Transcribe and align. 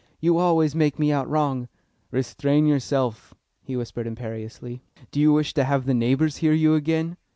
You 0.19 0.39
always 0.39 0.73
make 0.73 0.97
me 0.97 1.11
out 1.11 1.29
wrong." 1.29 1.67
"Restrain 2.09 2.65
yourself!" 2.65 3.35
he 3.61 3.77
whispered 3.77 4.07
imperiously. 4.07 4.81
"Do 5.11 5.19
you 5.19 5.31
wish 5.31 5.53
to 5.53 5.63
have 5.63 5.85
the 5.85 5.93
neighbours 5.93 6.37
hear 6.37 6.53
you 6.53 6.73
again?" 6.73 7.17